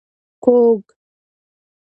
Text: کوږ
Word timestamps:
کوږ 0.43 0.85